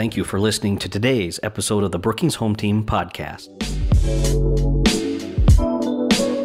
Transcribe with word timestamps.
Thank 0.00 0.16
you 0.16 0.24
for 0.24 0.40
listening 0.40 0.78
to 0.78 0.88
today's 0.88 1.38
episode 1.42 1.84
of 1.84 1.92
the 1.92 1.98
Brookings 1.98 2.36
Home 2.36 2.56
Team 2.56 2.86
podcast. 2.86 3.48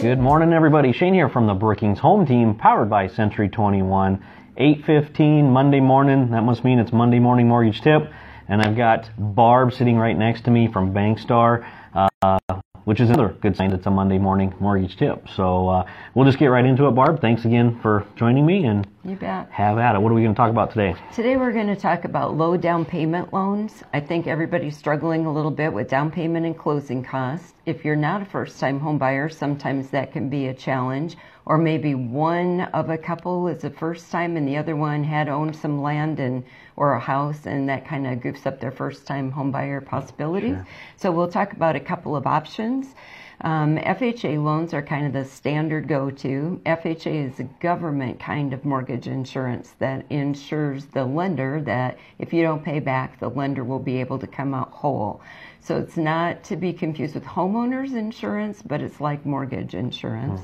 Good 0.02 0.20
morning, 0.20 0.52
everybody. 0.52 0.92
Shane 0.92 1.14
here 1.14 1.30
from 1.30 1.48
the 1.48 1.54
Brookings 1.54 2.00
Home 2.00 2.26
Team, 2.26 2.56
powered 2.56 2.90
by 2.90 3.08
Century 3.08 3.48
21. 3.48 4.22
8:15 4.58 5.52
Monday 5.52 5.80
morning. 5.80 6.32
That 6.32 6.44
must 6.44 6.66
mean 6.66 6.80
it's 6.80 6.92
Monday 6.92 7.20
morning 7.20 7.48
mortgage 7.48 7.80
tip. 7.80 8.12
And 8.50 8.62
I've 8.62 8.76
got 8.76 9.10
Barb 9.18 9.72
sitting 9.72 9.98
right 9.98 10.18
next 10.18 10.44
to 10.44 10.52
me 10.52 10.68
from 10.68 10.94
Bankstar. 10.94 11.64
Uh, 11.94 12.40
which 12.84 13.00
is 13.00 13.10
another 13.10 13.30
good 13.42 13.56
sign 13.56 13.72
it's 13.72 13.86
a 13.86 13.90
Monday 13.90 14.18
morning 14.18 14.54
mortgage 14.60 14.98
tip. 14.98 15.28
So 15.36 15.70
uh, 15.70 15.86
we'll 16.14 16.26
just 16.26 16.40
get 16.40 16.48
right 16.48 16.66
into 16.66 16.88
it, 16.88 16.92
Barb. 16.92 17.22
Thanks 17.22 17.46
again 17.46 17.80
for 17.82 18.06
joining 18.18 18.46
me 18.46 18.66
and 18.66 18.86
you 19.06 19.16
bet. 19.16 19.48
have 19.52 19.78
at 19.78 19.96
it. 19.96 20.02
What 20.02 20.12
are 20.12 20.16
we 20.16 20.24
going 20.24 20.34
to 20.34 20.38
talk 20.38 20.50
about 20.50 20.72
today? 20.72 20.96
Today 21.14 21.38
we're 21.38 21.52
going 21.52 21.68
to 21.68 21.76
talk 21.76 22.06
about 22.06 22.36
low 22.36 22.58
down 22.58 22.86
payment 22.86 23.32
loans. 23.32 23.84
I 23.94 24.00
think 24.00 24.26
everybody's 24.26 24.76
struggling 24.76 25.26
a 25.26 25.34
little 25.34 25.52
bit 25.52 25.72
with 25.72 25.90
down 25.90 26.12
payment 26.12 26.46
and 26.46 26.58
closing 26.58 27.04
costs. 27.04 27.54
If 27.66 27.86
you're 27.86 27.96
not 27.96 28.24
a 28.24 28.26
first 28.26 28.60
time 28.60 28.80
home 28.80 28.98
buyer, 28.98 29.30
sometimes 29.30 29.90
that 29.92 30.12
can 30.12 30.30
be 30.30 30.48
a 30.48 30.54
challenge. 30.54 31.16
Or 31.46 31.60
maybe 31.60 31.94
one 31.94 32.62
of 32.62 32.90
a 32.90 32.98
couple 32.98 33.48
is 33.48 33.62
the 33.62 33.70
first 33.70 34.12
time 34.12 34.36
and 34.36 34.48
the 34.48 34.58
other 34.58 34.76
one 34.76 35.04
had 35.04 35.30
owned 35.30 35.56
some 35.56 35.84
land 35.84 36.20
and 36.20 36.44
or 36.76 36.94
a 36.94 37.00
house 37.00 37.46
and 37.46 37.70
that 37.70 37.88
kind 37.88 38.08
of 38.08 38.20
goofs 38.20 38.48
up 38.48 38.60
their 38.60 38.72
first 38.72 39.06
time 39.06 39.32
home 39.32 39.52
buyer 39.52 39.80
possibilities. 39.80 40.56
Sure. 40.56 40.68
So 40.98 41.12
we'll 41.12 41.32
talk 41.32 41.54
about 41.54 41.76
a 41.76 41.80
couple 41.80 42.16
of 42.16 42.26
options. 42.26 42.96
Um, 43.42 43.78
FHA 43.78 44.44
loans 44.44 44.74
are 44.74 44.82
kind 44.82 45.06
of 45.06 45.14
the 45.14 45.26
standard 45.26 45.88
go 45.88 46.10
to. 46.10 46.62
FHA 46.66 47.32
is 47.32 47.40
a 47.40 47.44
government 47.44 48.20
kind 48.20 48.54
of 48.54 48.64
mortgage 48.64 49.08
insurance 49.08 49.72
that 49.80 50.06
ensures 50.10 50.86
the 50.86 51.06
lender 51.06 51.62
that 51.62 51.98
if 52.18 52.34
you 52.34 52.42
don't 52.42 52.64
pay 52.64 52.80
back, 52.80 53.20
the 53.20 53.30
lender 53.30 53.64
will 53.64 53.80
be 53.80 54.00
able 54.00 54.20
to 54.20 54.28
come 54.28 54.54
out 54.54 54.72
whole. 54.72 55.22
So 55.60 55.78
it's 55.78 55.98
not 55.98 56.44
to 56.46 56.56
be 56.56 56.72
confused 56.72 57.16
with 57.16 57.26
homeowners 57.26 57.96
insurance, 57.96 58.62
but 58.62 58.82
it's 58.82 59.02
like 59.02 59.26
mortgage 59.26 59.74
insurance. 59.74 60.42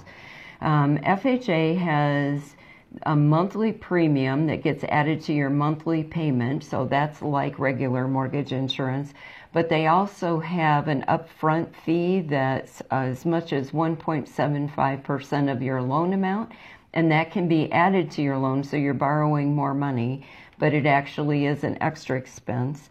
Hmm. 0.60 0.66
Um, 0.66 0.98
FHA 1.00 1.78
has 1.78 2.56
a 3.04 3.16
monthly 3.16 3.72
premium 3.72 4.48
that 4.48 4.64
gets 4.64 4.84
added 4.86 5.22
to 5.22 5.34
your 5.34 5.50
monthly 5.50 6.04
payment, 6.04 6.64
so 6.64 6.86
that's 6.86 7.22
like 7.22 7.58
regular 7.58 8.08
mortgage 8.08 8.52
insurance. 8.52 9.14
But 9.54 9.70
they 9.70 9.88
also 9.88 10.40
have 10.40 10.88
an 10.88 11.06
upfront 11.08 11.74
fee 11.74 12.22
that's 12.22 12.82
as 12.92 13.26
much 13.26 13.54
as 13.54 13.72
1.75% 13.72 15.52
of 15.52 15.62
your 15.62 15.82
loan 15.82 16.14
amount, 16.14 16.52
and 16.94 17.12
that 17.12 17.32
can 17.32 17.48
be 17.48 17.72
added 17.72 18.12
to 18.12 18.22
your 18.22 18.38
loan 18.38 18.64
so 18.64 18.78
you're 18.78 18.94
borrowing 18.94 19.56
more 19.56 19.74
money, 19.74 20.26
but 20.60 20.74
it 20.74 20.86
actually 20.86 21.46
is 21.46 21.64
an 21.64 21.78
extra 21.82 22.18
expense. 22.18 22.90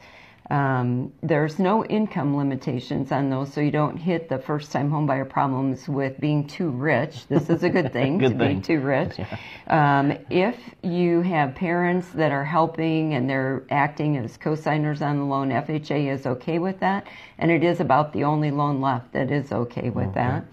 Um, 0.50 1.12
there's 1.22 1.60
no 1.60 1.84
income 1.84 2.36
limitations 2.36 3.12
on 3.12 3.30
those, 3.30 3.52
so 3.52 3.60
you 3.60 3.70
don't 3.70 3.96
hit 3.96 4.28
the 4.28 4.38
first 4.38 4.72
time 4.72 4.90
homebuyer 4.90 5.28
problems 5.28 5.88
with 5.88 6.18
being 6.18 6.48
too 6.48 6.70
rich. 6.70 7.28
This 7.28 7.48
is 7.48 7.62
a 7.62 7.68
good 7.68 7.92
thing 7.92 8.18
good 8.18 8.32
to 8.32 8.38
thing. 8.38 8.58
be 8.58 8.66
too 8.66 8.80
rich. 8.80 9.16
Yeah. 9.16 9.38
Um, 9.68 10.18
if 10.28 10.56
you 10.82 11.20
have 11.20 11.54
parents 11.54 12.08
that 12.10 12.32
are 12.32 12.44
helping 12.44 13.14
and 13.14 13.30
they're 13.30 13.62
acting 13.70 14.16
as 14.16 14.36
co-signers 14.36 15.02
on 15.02 15.18
the 15.18 15.24
loan, 15.24 15.50
FHA 15.50 16.12
is 16.12 16.26
okay 16.26 16.58
with 16.58 16.80
that, 16.80 17.06
and 17.38 17.52
it 17.52 17.62
is 17.62 17.78
about 17.78 18.12
the 18.12 18.24
only 18.24 18.50
loan 18.50 18.80
left 18.80 19.12
that 19.12 19.30
is 19.30 19.52
okay 19.52 19.90
with 19.90 20.08
okay. 20.08 20.14
that. 20.14 20.44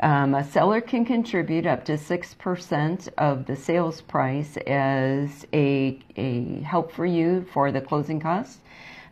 Um, 0.00 0.34
a 0.34 0.44
seller 0.44 0.80
can 0.80 1.04
contribute 1.04 1.66
up 1.66 1.84
to 1.86 1.92
6% 1.92 3.08
of 3.16 3.46
the 3.46 3.56
sales 3.56 4.02
price 4.02 4.56
as 4.66 5.46
a, 5.54 5.98
a 6.16 6.60
help 6.62 6.92
for 6.92 7.06
you 7.06 7.46
for 7.52 7.72
the 7.72 7.80
closing 7.80 8.20
costs. 8.20 8.58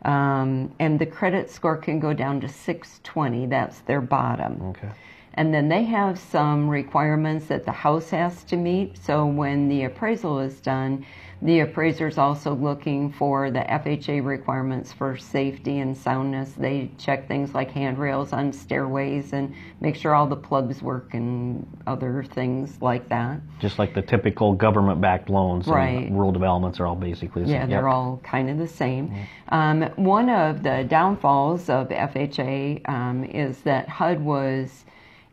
Um, 0.05 0.75
and 0.79 0.99
the 0.99 1.07
credit 1.07 1.51
score 1.51 1.77
can 1.77 1.99
go 1.99 2.13
down 2.13 2.41
to 2.43 2.49
620. 2.49 3.47
That's 3.47 3.81
their 3.81 4.01
bottom. 4.01 4.61
Okay. 4.71 4.91
And 5.35 5.53
then 5.53 5.69
they 5.69 5.85
have 5.85 6.19
some 6.19 6.69
requirements 6.69 7.47
that 7.47 7.65
the 7.65 7.73
house 7.73 8.11
has 8.11 8.45
to 8.45 8.57
meet. 8.57 8.97
So 8.99 9.27
when 9.27 9.69
the 9.69 9.85
appraisal 9.85 10.39
is 10.39 10.61
done, 10.61 11.05
the 11.43 11.61
appraiser 11.61 12.09
is 12.09 12.17
also 12.17 12.55
looking 12.55 13.13
for 13.13 13.51
the 13.51 13.59
FHA 13.59 14.25
requirements 14.25 14.93
for 14.93 15.17
safety 15.19 15.81
and 15.81 15.95
soundness. 15.95 16.53
They 16.53 16.91
check 16.97 17.29
things 17.29 17.53
like 17.53 17.71
handrails 17.71 18.33
on 18.33 18.51
stairways 18.53 19.35
and 19.35 19.55
make 19.81 19.95
sure 19.95 20.15
all 20.15 20.27
the 20.27 20.37
plugs 20.37 20.81
work 20.81 21.13
and 21.13 21.67
other 21.87 22.25
things 22.25 22.81
like 22.81 23.09
that. 23.11 23.41
Just 23.59 23.79
like 23.79 23.93
the 23.95 24.01
typical 24.01 24.55
government 24.55 25.03
backed 25.03 25.29
loans. 25.29 25.67
Right. 25.67 26.11
rural 26.11 26.33
developments 26.33 26.81
are 26.81 26.87
all 26.87 26.97
basically 26.97 27.43
the 27.43 27.51
yeah, 27.51 27.61
same. 27.63 27.71
they're 27.71 27.89
yep. 27.89 27.93
all 27.93 28.21
kind 28.23 28.49
of 28.49 28.57
the 28.57 28.69
same. 28.69 29.09
Mm-hmm. 29.09 29.55
Um, 29.55 29.83
one 29.97 30.31
of 30.31 30.63
the 30.63 30.87
downfalls 30.89 31.69
of 31.69 31.89
FHA 31.89 32.89
um, 32.89 33.25
is 33.25 33.61
that 33.63 33.89
HUD 33.89 34.21
was 34.21 34.85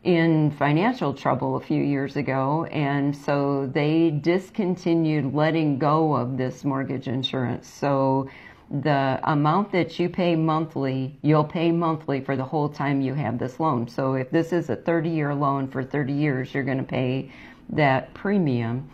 in 0.03 0.50
financial 0.51 1.13
trouble 1.13 1.56
a 1.56 1.59
few 1.59 1.84
years 1.84 2.16
ago, 2.16 2.66
and 2.66 3.16
so 3.16 3.67
they 3.67 4.09
discontinued 4.09 5.34
letting 5.34 5.78
go 5.78 6.16
of 6.16 6.38
this 6.38 6.63
mortgage 6.63 7.07
insurance. 7.07 7.67
So 7.67 8.29
the 8.72 9.19
amount 9.23 9.72
that 9.73 10.00
you 10.00 10.09
pay 10.09 10.35
monthly, 10.35 11.17
you'll 11.22 11.44
pay 11.44 11.72
monthly 11.72 12.22
for 12.22 12.35
the 12.35 12.44
whole 12.44 12.69
time 12.69 13.01
you 13.01 13.13
have 13.13 13.38
this 13.38 13.59
loan. 13.59 13.88
So 13.88 14.13
if 14.13 14.31
this 14.31 14.53
is 14.53 14.69
a 14.69 14.75
30 14.75 15.09
year 15.09 15.35
loan 15.35 15.67
for 15.67 15.84
30 15.84 16.13
years, 16.13 16.53
you're 16.53 16.63
going 16.63 16.78
to 16.78 16.83
pay 16.83 17.31
that 17.69 18.13
premium. 18.13 18.89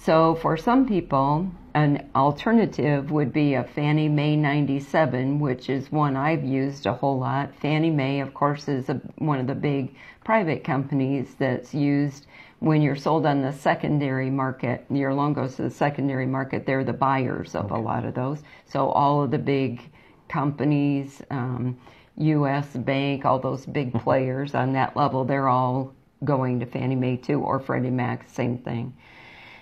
So 0.00 0.36
for 0.36 0.56
some 0.56 0.86
people, 0.86 1.50
an 1.74 2.08
alternative 2.14 3.10
would 3.10 3.32
be 3.32 3.54
a 3.54 3.64
Fannie 3.64 4.08
Mae 4.08 4.36
97, 4.36 5.40
which 5.40 5.68
is 5.68 5.90
one 5.90 6.16
I've 6.16 6.44
used 6.44 6.86
a 6.86 6.92
whole 6.92 7.18
lot. 7.18 7.52
Fannie 7.60 7.90
Mae, 7.90 8.20
of 8.20 8.32
course, 8.32 8.68
is 8.68 8.88
a, 8.88 8.94
one 9.16 9.40
of 9.40 9.48
the 9.48 9.56
big 9.56 9.96
private 10.24 10.62
companies 10.62 11.34
that's 11.38 11.74
used 11.74 12.26
when 12.60 12.80
you're 12.80 12.96
sold 12.96 13.26
on 13.26 13.42
the 13.42 13.52
secondary 13.52 14.30
market. 14.30 14.86
Your 14.88 15.12
loan 15.12 15.32
goes 15.32 15.56
to 15.56 15.62
the 15.62 15.70
secondary 15.70 16.26
market. 16.26 16.64
They're 16.64 16.84
the 16.84 16.92
buyers 16.92 17.56
of 17.56 17.66
okay. 17.66 17.74
a 17.74 17.78
lot 17.78 18.04
of 18.04 18.14
those. 18.14 18.42
So 18.66 18.88
all 18.90 19.24
of 19.24 19.32
the 19.32 19.38
big 19.38 19.82
companies, 20.28 21.22
um, 21.30 21.76
U.S. 22.16 22.68
Bank, 22.68 23.24
all 23.24 23.40
those 23.40 23.66
big 23.66 23.92
players 23.92 24.54
on 24.54 24.72
that 24.74 24.96
level, 24.96 25.24
they're 25.24 25.48
all 25.48 25.92
going 26.24 26.60
to 26.60 26.66
Fannie 26.66 26.96
Mae 26.96 27.16
too, 27.16 27.40
or 27.40 27.58
Freddie 27.58 27.90
Mac, 27.90 28.28
same 28.28 28.58
thing. 28.58 28.94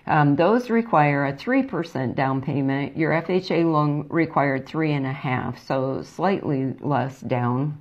Um, 0.06 0.36
those 0.36 0.70
require 0.70 1.26
a 1.26 1.32
3% 1.32 2.14
down 2.14 2.40
payment. 2.40 2.96
Your 2.96 3.10
FHA 3.12 3.70
loan 3.70 4.06
required 4.08 4.66
three 4.66 4.92
and 4.92 5.04
a 5.04 5.12
half, 5.12 5.58
so 5.66 6.02
slightly 6.02 6.74
less 6.80 7.20
down. 7.20 7.80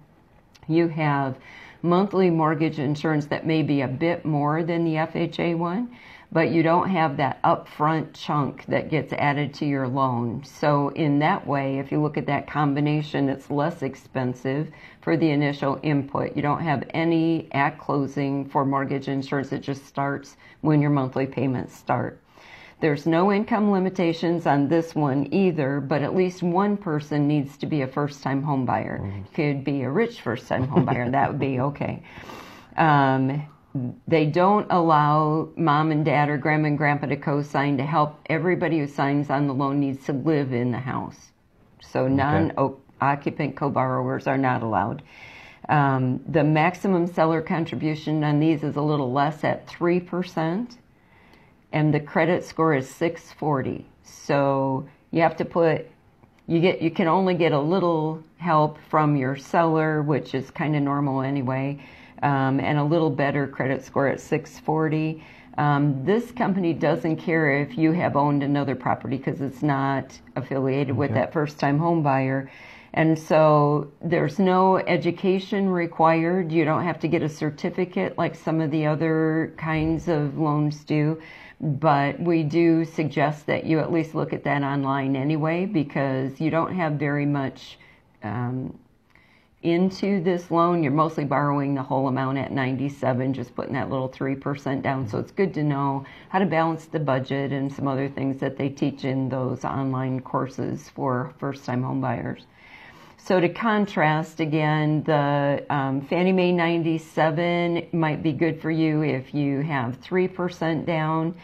You 0.68 0.88
have 0.88 1.38
monthly 1.85 2.29
mortgage 2.29 2.79
insurance 2.79 3.28
that 3.28 3.46
may 3.46 3.62
be 3.62 3.81
a 3.81 3.88
bit 3.88 4.25
more 4.25 4.63
than 4.63 4.84
the 4.84 4.96
FHA 4.96 5.57
one, 5.57 5.96
but 6.31 6.50
you 6.51 6.63
don't 6.63 6.90
have 6.90 7.16
that 7.18 7.41
upfront 7.44 8.13
chunk 8.13 8.66
that 8.66 8.90
gets 8.90 9.13
added 9.13 9.53
to 9.53 9.66
your 9.66 9.88
loan. 9.88 10.44
So, 10.44 10.90
in 10.90 11.19
that 11.19 11.47
way, 11.47 11.79
if 11.79 11.91
you 11.91 12.01
look 12.01 12.18
at 12.18 12.25
that 12.25 12.47
combination, 12.47 13.29
it's 13.29 13.50
less 13.50 13.84
expensive 13.84 14.69
for 15.01 15.16
the 15.16 15.29
initial 15.29 15.79
input. 15.84 16.35
You 16.35 16.41
don't 16.41 16.63
have 16.63 16.90
any 16.90 17.47
at 17.53 17.79
closing 17.79 18.50
for 18.50 18.66
mortgage 18.66 19.07
insurance, 19.07 19.53
it 19.53 19.62
just 19.62 19.85
starts 19.85 20.35
when 20.62 20.81
your 20.81 20.91
monthly 20.91 21.28
payments 21.28 21.75
start. 21.75 22.19
There's 22.81 23.06
no 23.06 23.31
income 23.31 23.72
limitations 23.72 24.46
on 24.46 24.68
this 24.68 24.94
one 24.94 25.34
either, 25.34 25.80
but 25.80 26.02
at 26.02 26.16
least 26.16 26.44
one 26.44 26.75
person 26.75 27.28
needs 27.28 27.58
to 27.58 27.66
be 27.66 27.81
a 27.81 27.88
first 27.88 28.22
time 28.22 28.44
homebuyer. 28.44 29.00
Mm-hmm. 29.00 29.34
Could 29.34 29.63
be 29.63 29.84
a 29.84 29.90
rich 29.90 30.22
first 30.22 30.47
time 30.47 30.68
homebuyer, 30.68 31.12
that 31.12 31.31
would 31.31 31.40
be 31.40 31.59
okay. 31.72 32.03
Um, 32.75 33.47
they 34.08 34.25
don't 34.25 34.68
allow 34.69 35.50
mom 35.56 35.91
and 35.91 36.06
dad 36.06 36.30
or 36.30 36.38
grandma 36.38 36.67
and 36.67 36.78
grandpa 36.78 37.08
to 37.08 37.17
co-sign 37.17 37.78
to 37.78 37.85
help 37.85 38.20
everybody 38.28 38.79
who 38.79 38.88
signs 38.88 39.29
on 39.29 39.47
the 39.47 39.53
loan 39.53 39.79
needs 39.79 40.05
to 40.05 40.14
live 40.14 40.53
in 40.53 40.72
the 40.72 40.79
house. 40.79 41.32
So 41.82 42.08
non-occupant 42.08 43.55
co-borrowers 43.55 44.28
are 44.28 44.38
not 44.38 44.64
allowed. 44.64 45.03
Um, 45.67 46.22
the 46.28 46.44
maximum 46.44 47.08
seller 47.08 47.41
contribution 47.41 48.23
on 48.23 48.40
these 48.40 48.64
is 48.64 48.76
a 48.76 48.82
little 48.82 49.11
less 49.11 49.44
at 49.44 49.67
3%, 49.67 50.78
and 51.76 51.94
the 51.94 52.00
credit 52.00 52.46
score 52.46 52.74
is 52.74 52.90
640. 52.90 53.86
So 54.02 54.88
you 55.12 55.22
have 55.22 55.36
to 55.36 55.46
put 55.46 55.88
you 56.48 56.62
get 56.62 56.82
you 56.82 56.90
can 56.90 57.08
only 57.08 57.36
get 57.36 57.52
a 57.52 57.60
little 57.60 58.24
help 58.38 58.78
from 58.90 59.16
your 59.16 59.36
seller, 59.36 60.02
which 60.02 60.34
is 60.34 60.50
kind 60.52 60.76
of 60.76 60.82
normal 60.82 61.22
anyway 61.22 61.86
um, 62.24 62.60
and 62.62 62.80
a 62.80 62.84
little 62.84 63.10
better 63.10 63.46
credit 63.46 63.84
score 63.84 64.08
at 64.08 64.22
640. 64.22 65.22
Um, 65.58 66.06
this 66.06 66.32
company 66.32 66.74
doesn't 66.74 67.18
care 67.18 67.62
if 67.62 67.78
you 67.78 67.92
have 67.92 68.16
owned 68.16 68.42
another 68.42 68.76
property 68.76 69.18
because 69.18 69.42
it's 69.42 69.62
not 69.62 70.18
affiliated 70.38 70.92
okay. 70.92 70.98
with 70.98 71.14
that 71.14 71.34
first 71.34 71.60
time 71.60 71.78
home 71.78 72.02
buyer. 72.02 72.50
And 72.94 73.20
so 73.20 73.92
there's 74.02 74.40
no 74.40 74.78
education 74.78 75.70
required. 75.70 76.54
You 76.54 76.64
don't 76.64 76.84
have 76.84 77.00
to 77.02 77.10
get 77.10 77.22
a 77.22 77.28
certificate 77.28 78.18
like 78.18 78.36
some 78.36 78.62
of 78.62 78.72
the 78.72 78.86
other 78.86 79.54
kinds 79.58 80.08
of 80.08 80.38
loans 80.38 80.86
do. 80.86 81.22
But 81.61 82.19
we 82.19 82.43
do 82.43 82.84
suggest 82.85 83.46
that 83.46 83.66
you 83.66 83.79
at 83.79 83.91
least 83.91 84.13
look 84.13 84.34
at 84.34 84.43
that 84.43 84.61
online 84.61 85.16
anyway 85.16 85.66
because 85.66 86.40
you 86.41 86.49
don't 86.49 86.75
have 86.75 86.93
very 86.93 87.25
much 87.25 87.78
um, 88.23 88.78
into 89.63 90.22
this 90.22 90.52
loan. 90.52 90.84
You're 90.84 90.91
mostly 90.91 91.25
borrowing 91.25 91.73
the 91.73 91.81
whole 91.81 92.07
amount 92.07 92.37
at 92.37 92.52
97, 92.52 93.34
just 93.34 93.55
putting 93.55 93.73
that 93.73 93.90
little 93.90 94.09
3% 94.09 94.81
down. 94.81 95.07
So 95.07 95.17
it's 95.17 95.31
good 95.31 95.53
to 95.55 95.63
know 95.63 96.05
how 96.29 96.40
to 96.40 96.46
balance 96.46 96.85
the 96.85 96.99
budget 96.99 97.52
and 97.52 97.73
some 97.73 97.87
other 97.87 98.09
things 98.09 98.40
that 98.41 98.57
they 98.57 98.69
teach 98.69 99.05
in 99.05 99.29
those 99.29 99.63
online 99.63 100.19
courses 100.19 100.90
for 100.90 101.34
first 101.40 101.66
time 101.66 101.81
homebuyers. 101.81 102.43
So 103.17 103.40
to 103.40 103.50
contrast, 103.50 104.40
again, 104.40 105.03
the 105.03 105.66
um, 105.70 106.02
Fannie 106.02 106.32
Mae 106.32 106.52
97 106.52 107.88
might 107.91 108.22
be 108.22 108.32
good 108.32 108.62
for 108.62 108.70
you 108.70 109.02
if 109.02 109.34
you 109.34 109.62
have 109.62 110.00
3% 110.02 110.85
down 110.85 111.35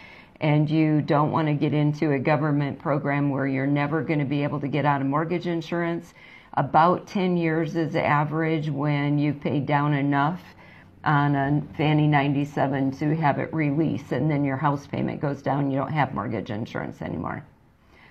and 0.42 0.70
you 0.70 1.02
don't 1.02 1.32
want 1.32 1.48
to 1.48 1.54
get 1.54 1.74
into 1.74 2.12
a 2.12 2.20
government 2.20 2.80
program 2.80 3.30
where 3.30 3.48
you're 3.48 3.68
never 3.68 4.02
going 4.02 4.20
to 4.20 4.26
be 4.26 4.44
able 4.44 4.60
to 4.60 4.68
get 4.68 4.86
out 4.86 5.02
of 5.02 5.08
mortgage 5.08 5.48
insurance. 5.48 6.14
About 6.56 7.08
10 7.08 7.38
years 7.38 7.76
is 7.76 7.94
the 7.94 8.06
average 8.06 8.70
when 8.70 9.18
you've 9.18 9.40
paid 9.40 9.66
down 9.66 9.94
enough 9.94 10.42
on 11.04 11.36
a 11.36 11.64
Fannie 11.78 12.08
97 12.08 12.92
to 12.92 13.16
have 13.16 13.40
it 13.40 13.52
release, 13.54 14.12
and 14.12 14.30
then 14.30 14.44
your 14.44 14.58
house 14.58 14.86
payment 14.86 15.22
goes 15.22 15.42
down. 15.42 15.72
You 15.72 15.78
don't 15.78 15.94
have 15.94 16.14
mortgage 16.14 16.52
insurance 16.52 17.02
anymore. 17.02 17.46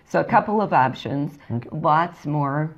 So 0.09 0.21
a 0.21 0.25
couple 0.25 0.61
of 0.61 0.73
options, 0.73 1.39
okay. 1.51 1.69
lots 1.71 2.27
more 2.27 2.75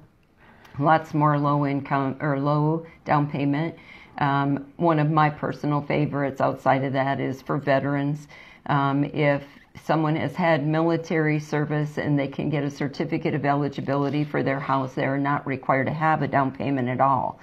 lots 0.79 1.15
more 1.15 1.39
low 1.39 1.67
income 1.67 2.17
or 2.21 2.39
low 2.39 2.87
down 3.05 3.31
payment. 3.31 3.75
Um, 4.19 4.73
one 4.77 4.99
of 4.99 5.11
my 5.11 5.31
personal 5.31 5.81
favorites 5.81 6.41
outside 6.41 6.85
of 6.85 6.93
that 6.93 7.21
is 7.21 7.43
for 7.43 7.59
veterans. 7.59 8.29
Um, 8.67 9.05
if 9.05 9.43
someone 9.85 10.17
has 10.17 10.37
had 10.37 10.67
military 10.67 11.41
service 11.41 11.99
and 11.99 12.19
they 12.19 12.29
can 12.29 12.51
get 12.51 12.63
a 12.63 12.71
certificate 12.71 13.35
of 13.35 13.45
eligibility 13.45 14.25
for 14.25 14.43
their 14.43 14.61
house, 14.61 14.95
they're 14.95 15.19
not 15.19 15.47
required 15.47 15.87
to 15.87 15.93
have 15.93 16.23
a 16.23 16.29
down 16.29 16.53
payment 16.53 16.89
at 16.89 17.01
all. 17.01 17.39